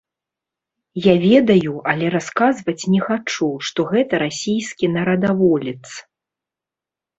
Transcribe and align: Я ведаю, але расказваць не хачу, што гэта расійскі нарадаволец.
Я 1.07 1.13
ведаю, 1.25 1.73
але 1.93 2.05
расказваць 2.15 2.87
не 2.95 3.01
хачу, 3.07 3.49
што 3.67 3.79
гэта 3.93 4.13
расійскі 4.27 4.93
нарадаволец. 4.97 5.85